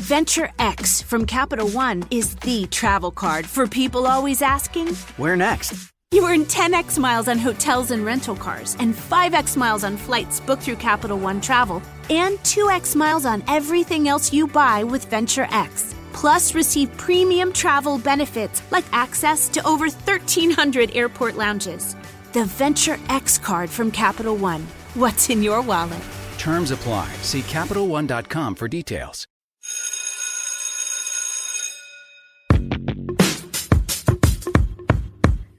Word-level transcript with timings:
Venture 0.00 0.50
X 0.58 1.02
from 1.02 1.26
Capital 1.26 1.68
One 1.68 2.04
is 2.10 2.34
the 2.36 2.66
travel 2.66 3.10
card 3.10 3.46
for 3.46 3.66
people 3.66 4.06
always 4.06 4.42
asking, 4.42 4.94
Where 5.16 5.36
next? 5.36 5.74
You 6.12 6.26
earn 6.26 6.44
10x 6.44 6.98
miles 6.98 7.28
on 7.28 7.38
hotels 7.38 7.90
and 7.90 8.04
rental 8.04 8.36
cars, 8.36 8.76
and 8.80 8.94
5x 8.94 9.56
miles 9.56 9.84
on 9.84 9.96
flights 9.96 10.40
booked 10.40 10.62
through 10.62 10.76
Capital 10.76 11.18
One 11.18 11.40
Travel, 11.40 11.82
and 12.10 12.38
2x 12.40 12.94
miles 12.96 13.24
on 13.24 13.42
everything 13.48 14.08
else 14.08 14.32
you 14.32 14.46
buy 14.46 14.84
with 14.84 15.06
Venture 15.06 15.46
X. 15.50 15.94
Plus, 16.12 16.54
receive 16.54 16.94
premium 16.98 17.52
travel 17.52 17.98
benefits 17.98 18.62
like 18.70 18.84
access 18.92 19.48
to 19.48 19.66
over 19.66 19.86
1,300 19.86 20.94
airport 20.94 21.36
lounges. 21.36 21.96
The 22.32 22.44
Venture 22.44 22.98
X 23.08 23.38
card 23.38 23.70
from 23.70 23.90
Capital 23.90 24.36
One. 24.36 24.66
What's 24.94 25.30
in 25.30 25.42
your 25.42 25.62
wallet? 25.62 26.02
Terms 26.36 26.70
apply. 26.70 27.10
See 27.22 27.40
CapitalOne.com 27.40 28.56
for 28.56 28.68
details. 28.68 29.26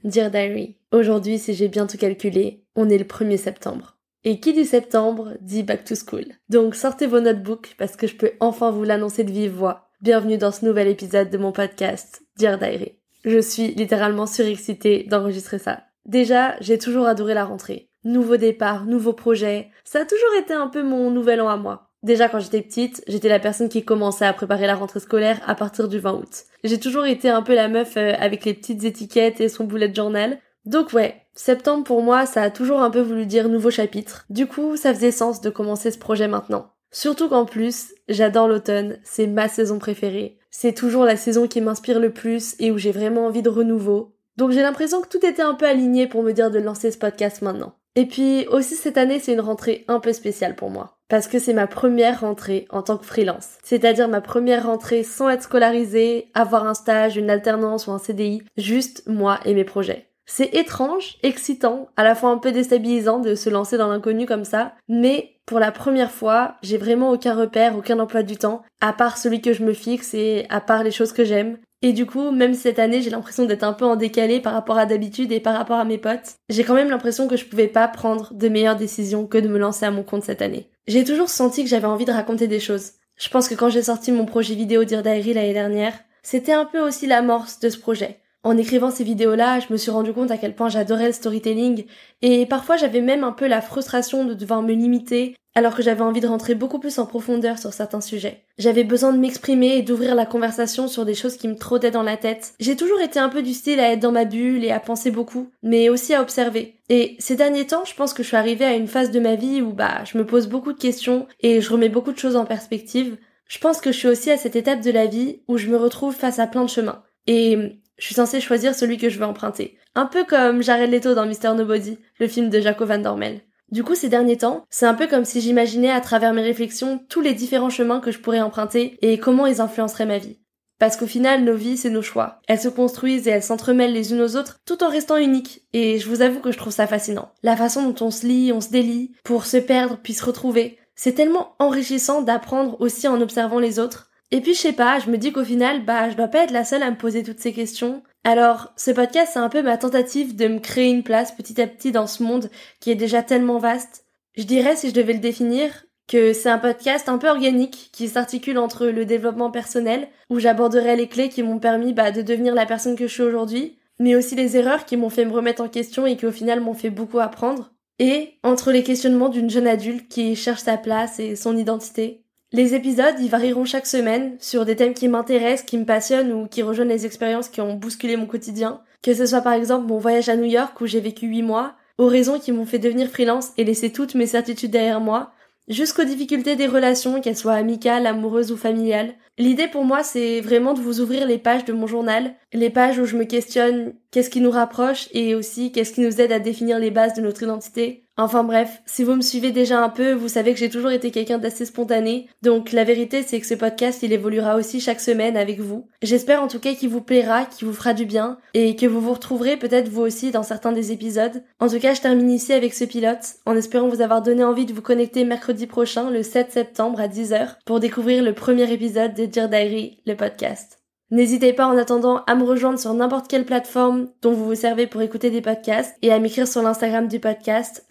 Dear 0.04 0.30
Diary, 0.30 0.76
aujourd'hui, 0.92 1.38
si 1.38 1.54
j'ai 1.54 1.68
bien 1.68 1.86
tout 1.86 1.96
calculé, 1.96 2.62
on 2.76 2.90
est 2.90 2.98
le 2.98 3.06
1er 3.06 3.38
septembre. 3.38 3.96
Et 4.22 4.38
qui 4.38 4.52
dit 4.52 4.66
septembre 4.66 5.32
dit 5.40 5.62
back 5.62 5.82
to 5.82 5.94
school. 5.94 6.26
Donc 6.50 6.74
sortez 6.74 7.06
vos 7.06 7.20
notebooks 7.20 7.74
parce 7.78 7.96
que 7.96 8.06
je 8.06 8.14
peux 8.14 8.32
enfin 8.38 8.70
vous 8.70 8.84
l'annoncer 8.84 9.24
de 9.24 9.30
vive 9.30 9.52
voix. 9.52 9.88
Bienvenue 10.02 10.36
dans 10.36 10.52
ce 10.52 10.66
nouvel 10.66 10.88
épisode 10.88 11.30
de 11.30 11.38
mon 11.38 11.52
podcast 11.52 12.20
Dear 12.36 12.58
Diary. 12.58 12.98
Je 13.24 13.38
suis 13.38 13.68
littéralement 13.68 14.26
surexcitée 14.26 15.04
d'enregistrer 15.04 15.58
ça. 15.58 15.84
Déjà, 16.04 16.56
j'ai 16.60 16.76
toujours 16.76 17.06
adoré 17.06 17.32
la 17.32 17.46
rentrée. 17.46 17.88
Nouveau 18.04 18.36
départ, 18.36 18.84
nouveau 18.84 19.14
projet. 19.14 19.70
Ça 19.84 20.00
a 20.00 20.04
toujours 20.04 20.38
été 20.38 20.52
un 20.52 20.68
peu 20.68 20.82
mon 20.82 21.10
nouvel 21.10 21.40
an 21.40 21.48
à 21.48 21.56
moi. 21.56 21.93
Déjà 22.04 22.28
quand 22.28 22.38
j'étais 22.38 22.60
petite, 22.60 23.02
j'étais 23.06 23.30
la 23.30 23.40
personne 23.40 23.70
qui 23.70 23.82
commençait 23.82 24.26
à 24.26 24.34
préparer 24.34 24.66
la 24.66 24.74
rentrée 24.74 25.00
scolaire 25.00 25.40
à 25.46 25.54
partir 25.54 25.88
du 25.88 25.98
20 25.98 26.12
août. 26.12 26.44
J'ai 26.62 26.78
toujours 26.78 27.06
été 27.06 27.30
un 27.30 27.40
peu 27.40 27.54
la 27.54 27.68
meuf 27.68 27.96
euh, 27.96 28.12
avec 28.18 28.44
les 28.44 28.52
petites 28.52 28.84
étiquettes 28.84 29.40
et 29.40 29.48
son 29.48 29.64
boulet 29.64 29.88
de 29.88 29.96
journal. 29.96 30.38
Donc 30.66 30.92
ouais, 30.92 31.22
septembre 31.32 31.82
pour 31.82 32.02
moi, 32.02 32.26
ça 32.26 32.42
a 32.42 32.50
toujours 32.50 32.82
un 32.82 32.90
peu 32.90 33.00
voulu 33.00 33.24
dire 33.24 33.48
nouveau 33.48 33.70
chapitre. 33.70 34.26
Du 34.28 34.46
coup, 34.46 34.76
ça 34.76 34.92
faisait 34.92 35.12
sens 35.12 35.40
de 35.40 35.48
commencer 35.48 35.90
ce 35.90 35.98
projet 35.98 36.28
maintenant. 36.28 36.72
Surtout 36.90 37.30
qu'en 37.30 37.46
plus, 37.46 37.94
j'adore 38.10 38.48
l'automne, 38.48 38.98
c'est 39.02 39.26
ma 39.26 39.48
saison 39.48 39.78
préférée. 39.78 40.36
C'est 40.50 40.74
toujours 40.74 41.06
la 41.06 41.16
saison 41.16 41.48
qui 41.48 41.62
m'inspire 41.62 42.00
le 42.00 42.12
plus 42.12 42.54
et 42.58 42.70
où 42.70 42.76
j'ai 42.76 42.92
vraiment 42.92 43.24
envie 43.26 43.42
de 43.42 43.48
renouveau. 43.48 44.14
Donc 44.36 44.50
j'ai 44.50 44.60
l'impression 44.60 45.00
que 45.00 45.08
tout 45.08 45.24
était 45.24 45.40
un 45.40 45.54
peu 45.54 45.66
aligné 45.66 46.06
pour 46.06 46.22
me 46.22 46.32
dire 46.32 46.50
de 46.50 46.58
lancer 46.58 46.90
ce 46.90 46.98
podcast 46.98 47.40
maintenant. 47.40 47.76
Et 47.96 48.04
puis 48.04 48.46
aussi 48.48 48.74
cette 48.74 48.98
année, 48.98 49.20
c'est 49.20 49.32
une 49.32 49.40
rentrée 49.40 49.86
un 49.88 50.00
peu 50.00 50.12
spéciale 50.12 50.54
pour 50.54 50.68
moi 50.68 50.93
parce 51.08 51.28
que 51.28 51.38
c'est 51.38 51.52
ma 51.52 51.66
première 51.66 52.20
rentrée 52.20 52.66
en 52.70 52.82
tant 52.82 52.96
que 52.96 53.06
freelance. 53.06 53.58
C'est-à-dire 53.62 54.08
ma 54.08 54.20
première 54.20 54.66
rentrée 54.66 55.02
sans 55.02 55.28
être 55.28 55.42
scolarisée, 55.42 56.30
avoir 56.34 56.66
un 56.66 56.74
stage, 56.74 57.16
une 57.16 57.30
alternance 57.30 57.86
ou 57.86 57.92
un 57.92 57.98
CDI, 57.98 58.42
juste 58.56 59.02
moi 59.06 59.40
et 59.44 59.54
mes 59.54 59.64
projets. 59.64 60.08
C'est 60.26 60.54
étrange, 60.54 61.18
excitant, 61.22 61.88
à 61.96 62.04
la 62.04 62.14
fois 62.14 62.30
un 62.30 62.38
peu 62.38 62.50
déstabilisant 62.50 63.18
de 63.18 63.34
se 63.34 63.50
lancer 63.50 63.76
dans 63.76 63.88
l'inconnu 63.88 64.24
comme 64.24 64.44
ça, 64.44 64.72
mais 64.88 65.34
pour 65.44 65.58
la 65.58 65.70
première 65.70 66.10
fois, 66.10 66.54
j'ai 66.62 66.78
vraiment 66.78 67.10
aucun 67.10 67.34
repère, 67.34 67.76
aucun 67.76 67.98
emploi 67.98 68.22
du 68.22 68.36
temps, 68.36 68.62
à 68.80 68.94
part 68.94 69.18
celui 69.18 69.42
que 69.42 69.52
je 69.52 69.62
me 69.62 69.74
fixe 69.74 70.14
et 70.14 70.46
à 70.48 70.62
part 70.62 70.82
les 70.82 70.90
choses 70.90 71.12
que 71.12 71.24
j'aime. 71.24 71.58
Et 71.84 71.92
du 71.92 72.06
coup, 72.06 72.30
même 72.30 72.54
cette 72.54 72.78
année, 72.78 73.02
j'ai 73.02 73.10
l'impression 73.10 73.44
d'être 73.44 73.62
un 73.62 73.74
peu 73.74 73.84
en 73.84 73.94
décalé 73.94 74.40
par 74.40 74.54
rapport 74.54 74.78
à 74.78 74.86
d'habitude 74.86 75.30
et 75.32 75.38
par 75.38 75.54
rapport 75.54 75.78
à 75.78 75.84
mes 75.84 75.98
potes. 75.98 76.36
J'ai 76.48 76.64
quand 76.64 76.72
même 76.72 76.88
l'impression 76.88 77.28
que 77.28 77.36
je 77.36 77.44
pouvais 77.44 77.68
pas 77.68 77.88
prendre 77.88 78.32
de 78.32 78.48
meilleures 78.48 78.76
décisions 78.76 79.26
que 79.26 79.36
de 79.36 79.48
me 79.48 79.58
lancer 79.58 79.84
à 79.84 79.90
mon 79.90 80.02
compte 80.02 80.24
cette 80.24 80.40
année. 80.40 80.70
J'ai 80.86 81.04
toujours 81.04 81.28
senti 81.28 81.62
que 81.62 81.68
j'avais 81.68 81.86
envie 81.86 82.06
de 82.06 82.10
raconter 82.10 82.46
des 82.46 82.58
choses. 82.58 82.92
Je 83.18 83.28
pense 83.28 83.48
que 83.48 83.54
quand 83.54 83.68
j'ai 83.68 83.82
sorti 83.82 84.12
mon 84.12 84.24
projet 84.24 84.54
vidéo 84.54 84.84
Dear 84.84 85.02
Diary 85.02 85.34
l'année 85.34 85.52
dernière, 85.52 85.92
c'était 86.22 86.54
un 86.54 86.64
peu 86.64 86.80
aussi 86.80 87.06
l'amorce 87.06 87.60
de 87.60 87.68
ce 87.68 87.76
projet. 87.76 88.18
En 88.44 88.58
écrivant 88.58 88.90
ces 88.90 89.04
vidéos-là, 89.04 89.58
je 89.60 89.72
me 89.72 89.78
suis 89.78 89.90
rendu 89.90 90.12
compte 90.12 90.30
à 90.30 90.36
quel 90.36 90.54
point 90.54 90.68
j'adorais 90.68 91.06
le 91.06 91.12
storytelling 91.12 91.86
et 92.20 92.44
parfois 92.44 92.76
j'avais 92.76 93.00
même 93.00 93.24
un 93.24 93.32
peu 93.32 93.46
la 93.46 93.62
frustration 93.62 94.26
de 94.26 94.34
devoir 94.34 94.60
me 94.60 94.74
limiter 94.74 95.34
alors 95.54 95.74
que 95.74 95.82
j'avais 95.82 96.02
envie 96.02 96.20
de 96.20 96.26
rentrer 96.26 96.54
beaucoup 96.54 96.78
plus 96.78 96.98
en 96.98 97.06
profondeur 97.06 97.58
sur 97.58 97.72
certains 97.72 98.00
sujets. 98.00 98.44
J'avais 98.58 98.84
besoin 98.84 99.12
de 99.12 99.18
m'exprimer 99.18 99.76
et 99.76 99.82
d'ouvrir 99.82 100.14
la 100.14 100.26
conversation 100.26 100.88
sur 100.88 101.06
des 101.06 101.14
choses 101.14 101.36
qui 101.36 101.48
me 101.48 101.56
trottaient 101.56 101.90
dans 101.90 102.02
la 102.02 102.16
tête. 102.16 102.54
J'ai 102.60 102.76
toujours 102.76 103.00
été 103.00 103.18
un 103.18 103.28
peu 103.28 103.40
du 103.42 103.54
style 103.54 103.80
à 103.80 103.92
être 103.92 104.00
dans 104.00 104.12
ma 104.12 104.24
bulle 104.24 104.64
et 104.64 104.72
à 104.72 104.80
penser 104.80 105.10
beaucoup, 105.10 105.50
mais 105.62 105.88
aussi 105.88 106.12
à 106.12 106.20
observer. 106.20 106.74
Et 106.90 107.16
ces 107.20 107.36
derniers 107.36 107.66
temps, 107.66 107.84
je 107.84 107.94
pense 107.94 108.12
que 108.12 108.22
je 108.22 108.28
suis 108.28 108.36
arrivée 108.36 108.64
à 108.64 108.74
une 108.74 108.88
phase 108.88 109.10
de 109.10 109.20
ma 109.20 109.36
vie 109.36 109.62
où 109.62 109.72
bah 109.72 110.04
je 110.04 110.18
me 110.18 110.26
pose 110.26 110.48
beaucoup 110.48 110.72
de 110.72 110.78
questions 110.78 111.26
et 111.40 111.60
je 111.60 111.70
remets 111.70 111.88
beaucoup 111.88 112.12
de 112.12 112.18
choses 112.18 112.36
en 112.36 112.44
perspective. 112.44 113.16
Je 113.48 113.58
pense 113.58 113.80
que 113.80 113.92
je 113.92 113.98
suis 113.98 114.08
aussi 114.08 114.30
à 114.30 114.36
cette 114.36 114.56
étape 114.56 114.82
de 114.82 114.90
la 114.90 115.06
vie 115.06 115.40
où 115.48 115.56
je 115.56 115.68
me 115.68 115.76
retrouve 115.76 116.14
face 116.14 116.40
à 116.40 116.46
plein 116.46 116.64
de 116.64 116.70
chemins. 116.70 117.02
Et 117.26 117.80
je 117.98 118.06
suis 118.06 118.14
censée 118.14 118.40
choisir 118.40 118.74
celui 118.74 118.98
que 118.98 119.08
je 119.08 119.18
veux 119.18 119.24
emprunter. 119.24 119.78
Un 119.94 120.06
peu 120.06 120.24
comme 120.24 120.62
Jared 120.62 120.90
Leto 120.90 121.14
dans 121.14 121.26
Mr. 121.26 121.54
Nobody, 121.54 121.98
le 122.18 122.28
film 122.28 122.50
de 122.50 122.60
Jaco 122.60 122.86
Van 122.86 122.98
Dormel. 122.98 123.42
Du 123.70 123.82
coup, 123.82 123.94
ces 123.94 124.08
derniers 124.08 124.36
temps, 124.36 124.64
c'est 124.70 124.86
un 124.86 124.94
peu 124.94 125.06
comme 125.06 125.24
si 125.24 125.40
j'imaginais 125.40 125.90
à 125.90 126.00
travers 126.00 126.34
mes 126.34 126.42
réflexions 126.42 127.00
tous 127.08 127.20
les 127.20 127.34
différents 127.34 127.70
chemins 127.70 128.00
que 128.00 128.10
je 128.10 128.18
pourrais 128.18 128.40
emprunter 128.40 128.98
et 129.02 129.18
comment 129.18 129.46
ils 129.46 129.60
influenceraient 129.60 130.06
ma 130.06 130.18
vie. 130.18 130.38
Parce 130.78 130.96
qu'au 130.96 131.06
final, 131.06 131.44
nos 131.44 131.54
vies, 131.54 131.76
c'est 131.76 131.90
nos 131.90 132.02
choix. 132.02 132.40
Elles 132.46 132.60
se 132.60 132.68
construisent 132.68 133.26
et 133.26 133.30
elles 133.30 133.42
s'entremêlent 133.42 133.92
les 133.92 134.12
unes 134.12 134.20
aux 134.20 134.36
autres 134.36 134.58
tout 134.66 134.82
en 134.82 134.90
restant 134.90 135.16
uniques. 135.16 135.62
Et 135.72 135.98
je 135.98 136.08
vous 136.08 136.20
avoue 136.20 136.40
que 136.40 136.52
je 136.52 136.58
trouve 136.58 136.72
ça 136.72 136.86
fascinant. 136.86 137.30
La 137.42 137.56
façon 137.56 137.88
dont 137.88 138.04
on 138.04 138.10
se 138.10 138.26
lit, 138.26 138.52
on 138.52 138.60
se 138.60 138.70
délie, 138.70 139.12
pour 139.24 139.46
se 139.46 139.56
perdre 139.56 139.98
puis 140.02 140.14
se 140.14 140.24
retrouver. 140.24 140.78
C'est 140.96 141.14
tellement 141.14 141.54
enrichissant 141.58 142.22
d'apprendre 142.22 142.80
aussi 142.80 143.08
en 143.08 143.20
observant 143.20 143.60
les 143.60 143.78
autres. 143.78 144.10
Et 144.34 144.40
puis 144.40 144.52
je 144.52 144.58
sais 144.58 144.72
pas, 144.72 144.98
je 144.98 145.08
me 145.10 145.16
dis 145.16 145.30
qu'au 145.30 145.44
final, 145.44 145.84
bah 145.84 146.10
je 146.10 146.16
dois 146.16 146.26
pas 146.26 146.42
être 146.42 146.50
la 146.50 146.64
seule 146.64 146.82
à 146.82 146.90
me 146.90 146.96
poser 146.96 147.22
toutes 147.22 147.38
ces 147.38 147.52
questions. 147.52 148.02
Alors, 148.24 148.72
ce 148.76 148.90
podcast, 148.90 149.30
c'est 149.32 149.38
un 149.38 149.48
peu 149.48 149.62
ma 149.62 149.78
tentative 149.78 150.34
de 150.34 150.48
me 150.48 150.58
créer 150.58 150.90
une 150.90 151.04
place 151.04 151.30
petit 151.30 151.60
à 151.60 151.68
petit 151.68 151.92
dans 151.92 152.08
ce 152.08 152.20
monde 152.24 152.50
qui 152.80 152.90
est 152.90 152.96
déjà 152.96 153.22
tellement 153.22 153.58
vaste. 153.58 154.06
Je 154.36 154.42
dirais, 154.42 154.74
si 154.74 154.88
je 154.88 154.94
devais 154.94 155.12
le 155.12 155.20
définir, 155.20 155.84
que 156.08 156.32
c'est 156.32 156.48
un 156.48 156.58
podcast 156.58 157.08
un 157.08 157.18
peu 157.18 157.28
organique 157.28 157.90
qui 157.92 158.08
s'articule 158.08 158.58
entre 158.58 158.86
le 158.86 159.04
développement 159.04 159.52
personnel, 159.52 160.08
où 160.30 160.40
j'aborderai 160.40 160.96
les 160.96 161.06
clés 161.06 161.28
qui 161.28 161.44
m'ont 161.44 161.60
permis 161.60 161.92
bah, 161.92 162.10
de 162.10 162.22
devenir 162.22 162.56
la 162.56 162.66
personne 162.66 162.96
que 162.96 163.06
je 163.06 163.12
suis 163.12 163.22
aujourd'hui, 163.22 163.78
mais 164.00 164.16
aussi 164.16 164.34
les 164.34 164.56
erreurs 164.56 164.84
qui 164.84 164.96
m'ont 164.96 165.10
fait 165.10 165.26
me 165.26 165.32
remettre 165.32 165.62
en 165.62 165.68
question 165.68 166.06
et 166.06 166.16
qui 166.16 166.26
au 166.26 166.32
final 166.32 166.58
m'ont 166.58 166.74
fait 166.74 166.90
beaucoup 166.90 167.20
apprendre, 167.20 167.70
et 168.00 168.32
entre 168.42 168.72
les 168.72 168.82
questionnements 168.82 169.28
d'une 169.28 169.48
jeune 169.48 169.68
adulte 169.68 170.08
qui 170.08 170.34
cherche 170.34 170.62
sa 170.62 170.76
place 170.76 171.20
et 171.20 171.36
son 171.36 171.56
identité. 171.56 172.23
Les 172.54 172.76
épisodes, 172.76 173.16
ils 173.18 173.28
varieront 173.28 173.64
chaque 173.64 173.84
semaine 173.84 174.36
sur 174.38 174.64
des 174.64 174.76
thèmes 174.76 174.94
qui 174.94 175.08
m'intéressent, 175.08 175.66
qui 175.66 175.76
me 175.76 175.84
passionnent 175.84 176.32
ou 176.32 176.46
qui 176.46 176.62
rejoignent 176.62 176.88
les 176.88 177.04
expériences 177.04 177.48
qui 177.48 177.60
ont 177.60 177.74
bousculé 177.74 178.16
mon 178.16 178.26
quotidien. 178.26 178.80
Que 179.02 179.12
ce 179.12 179.26
soit 179.26 179.40
par 179.40 179.54
exemple 179.54 179.88
mon 179.88 179.98
voyage 179.98 180.28
à 180.28 180.36
New 180.36 180.44
York 180.44 180.80
où 180.80 180.86
j'ai 180.86 181.00
vécu 181.00 181.26
8 181.26 181.42
mois, 181.42 181.74
aux 181.98 182.06
raisons 182.06 182.38
qui 182.38 182.52
m'ont 182.52 182.64
fait 182.64 182.78
devenir 182.78 183.08
freelance 183.08 183.50
et 183.58 183.64
laisser 183.64 183.90
toutes 183.90 184.14
mes 184.14 184.26
certitudes 184.26 184.70
derrière 184.70 185.00
moi, 185.00 185.32
jusqu'aux 185.66 186.04
difficultés 186.04 186.54
des 186.54 186.68
relations, 186.68 187.20
qu'elles 187.20 187.36
soient 187.36 187.54
amicales, 187.54 188.06
amoureuses 188.06 188.52
ou 188.52 188.56
familiales. 188.56 189.14
L'idée 189.36 189.66
pour 189.66 189.84
moi, 189.84 190.04
c'est 190.04 190.40
vraiment 190.40 190.74
de 190.74 190.80
vous 190.80 191.00
ouvrir 191.00 191.26
les 191.26 191.38
pages 191.38 191.64
de 191.64 191.72
mon 191.72 191.88
journal, 191.88 192.34
les 192.52 192.70
pages 192.70 193.00
où 193.00 193.04
je 193.04 193.16
me 193.16 193.24
questionne 193.24 193.94
qu'est-ce 194.12 194.30
qui 194.30 194.40
nous 194.40 194.52
rapproche 194.52 195.08
et 195.10 195.34
aussi 195.34 195.72
qu'est-ce 195.72 195.92
qui 195.92 196.02
nous 196.02 196.20
aide 196.20 196.30
à 196.30 196.38
définir 196.38 196.78
les 196.78 196.92
bases 196.92 197.14
de 197.14 197.20
notre 197.20 197.42
identité, 197.42 198.03
Enfin 198.16 198.44
bref, 198.44 198.80
si 198.86 199.02
vous 199.02 199.16
me 199.16 199.22
suivez 199.22 199.50
déjà 199.50 199.82
un 199.82 199.88
peu, 199.88 200.12
vous 200.12 200.28
savez 200.28 200.52
que 200.52 200.58
j'ai 200.60 200.70
toujours 200.70 200.92
été 200.92 201.10
quelqu'un 201.10 201.38
d'assez 201.38 201.66
spontané, 201.66 202.28
donc 202.42 202.70
la 202.70 202.84
vérité 202.84 203.24
c'est 203.24 203.40
que 203.40 203.46
ce 203.46 203.54
podcast 203.54 204.04
il 204.04 204.12
évoluera 204.12 204.54
aussi 204.54 204.80
chaque 204.80 205.00
semaine 205.00 205.36
avec 205.36 205.58
vous. 205.58 205.88
J'espère 206.00 206.40
en 206.40 206.46
tout 206.46 206.60
cas 206.60 206.74
qu'il 206.74 206.90
vous 206.90 207.00
plaira, 207.00 207.44
qu'il 207.44 207.66
vous 207.66 207.74
fera 207.74 207.92
du 207.92 208.04
bien, 208.04 208.38
et 208.54 208.76
que 208.76 208.86
vous 208.86 209.00
vous 209.00 209.14
retrouverez 209.14 209.56
peut-être 209.56 209.88
vous 209.88 210.02
aussi 210.02 210.30
dans 210.30 210.44
certains 210.44 210.70
des 210.70 210.92
épisodes. 210.92 211.42
En 211.58 211.68
tout 211.68 211.80
cas, 211.80 211.94
je 211.94 212.02
termine 212.02 212.30
ici 212.30 212.52
avec 212.52 212.72
ce 212.72 212.84
pilote, 212.84 213.34
en 213.46 213.56
espérant 213.56 213.88
vous 213.88 214.00
avoir 214.00 214.22
donné 214.22 214.44
envie 214.44 214.66
de 214.66 214.72
vous 214.72 214.82
connecter 214.82 215.24
mercredi 215.24 215.66
prochain, 215.66 216.08
le 216.08 216.22
7 216.22 216.52
septembre 216.52 217.00
à 217.00 217.08
10h, 217.08 217.56
pour 217.66 217.80
découvrir 217.80 218.22
le 218.22 218.32
premier 218.32 218.70
épisode 218.72 219.14
de 219.14 219.26
Dear 219.26 219.48
Diary, 219.48 219.98
le 220.06 220.14
podcast. 220.14 220.83
N'hésitez 221.14 221.52
pas 221.52 221.68
en 221.68 221.78
attendant 221.78 222.24
à 222.26 222.34
me 222.34 222.42
rejoindre 222.42 222.76
sur 222.76 222.92
n'importe 222.92 223.28
quelle 223.28 223.44
plateforme 223.44 224.08
dont 224.20 224.32
vous 224.32 224.46
vous 224.46 224.56
servez 224.56 224.88
pour 224.88 225.00
écouter 225.00 225.30
des 225.30 225.42
podcasts 225.42 225.94
et 226.02 226.12
à 226.12 226.18
m'écrire 226.18 226.48
sur 226.48 226.60
l'Instagram 226.60 227.06
du 227.06 227.20
podcast, 227.20 227.86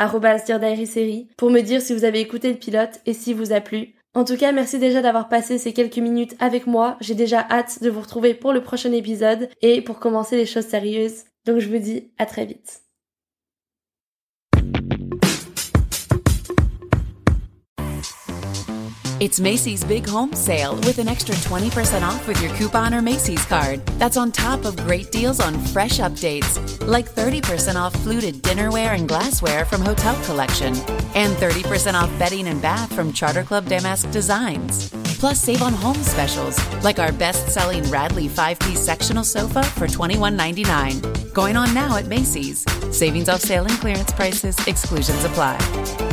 série 0.85 1.29
pour 1.37 1.49
me 1.49 1.61
dire 1.61 1.81
si 1.81 1.93
vous 1.93 2.03
avez 2.03 2.19
écouté 2.19 2.51
le 2.51 2.59
pilote 2.59 2.99
et 3.05 3.13
si 3.13 3.33
vous 3.33 3.53
a 3.53 3.61
plu. 3.61 3.95
En 4.13 4.25
tout 4.25 4.35
cas, 4.35 4.51
merci 4.51 4.77
déjà 4.77 5.01
d'avoir 5.01 5.29
passé 5.29 5.57
ces 5.57 5.71
quelques 5.71 5.99
minutes 5.99 6.35
avec 6.41 6.67
moi. 6.67 6.97
J'ai 6.99 7.15
déjà 7.15 7.47
hâte 7.49 7.81
de 7.81 7.89
vous 7.89 8.01
retrouver 8.01 8.33
pour 8.33 8.51
le 8.51 8.61
prochain 8.61 8.91
épisode 8.91 9.47
et 9.61 9.81
pour 9.81 9.99
commencer 9.99 10.35
les 10.35 10.45
choses 10.45 10.67
sérieuses. 10.67 11.23
Donc 11.45 11.59
je 11.59 11.69
vous 11.69 11.79
dis 11.79 12.11
à 12.17 12.25
très 12.25 12.45
vite. 12.45 12.82
It's 19.23 19.39
Macy's 19.39 19.85
Big 19.85 20.05
Home 20.09 20.33
Sale 20.33 20.75
with 20.81 20.97
an 20.97 21.07
extra 21.07 21.33
20% 21.33 22.01
off 22.01 22.27
with 22.27 22.43
your 22.43 22.53
coupon 22.55 22.93
or 22.93 23.01
Macy's 23.01 23.45
card. 23.45 23.79
That's 23.97 24.17
on 24.17 24.33
top 24.33 24.65
of 24.65 24.75
great 24.75 25.13
deals 25.13 25.39
on 25.39 25.57
fresh 25.67 25.99
updates, 25.99 26.85
like 26.85 27.09
30% 27.09 27.77
off 27.77 27.93
fluted 28.03 28.43
dinnerware 28.43 28.97
and 28.97 29.07
glassware 29.07 29.63
from 29.63 29.79
Hotel 29.79 30.21
Collection, 30.25 30.75
and 31.15 31.33
30% 31.37 31.93
off 31.93 32.09
bedding 32.19 32.49
and 32.49 32.61
bath 32.61 32.93
from 32.93 33.13
Charter 33.13 33.43
Club 33.43 33.65
Damask 33.67 34.11
Designs. 34.11 34.89
Plus, 35.21 35.39
save 35.39 35.61
on 35.61 35.71
home 35.71 36.03
specials, 36.03 36.59
like 36.83 36.99
our 36.99 37.13
best 37.13 37.47
selling 37.47 37.89
Radley 37.89 38.27
5 38.27 38.59
piece 38.59 38.81
sectional 38.81 39.23
sofa 39.23 39.63
for 39.63 39.87
$21.99. 39.87 41.31
Going 41.33 41.55
on 41.55 41.73
now 41.73 41.95
at 41.95 42.07
Macy's. 42.07 42.65
Savings 42.91 43.29
off 43.29 43.39
sale 43.39 43.63
and 43.63 43.79
clearance 43.79 44.11
prices, 44.11 44.57
exclusions 44.67 45.23
apply. 45.23 46.12